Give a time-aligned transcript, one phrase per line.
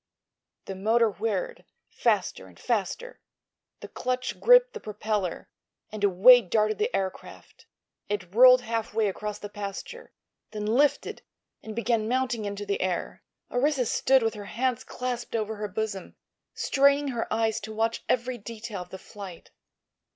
[0.65, 5.47] The motor whirred—faster and faster—the clutch gripped the propeller,
[5.91, 7.67] and away darted the aircraft.
[8.09, 10.11] It rolled half way across the pasture,
[10.53, 11.21] then lifted
[11.61, 13.21] and began mounting into the air.
[13.51, 16.15] Orissa stood with her hands clasped over her bosom,
[16.55, 19.51] straining her eyes to watch every detail of the flight.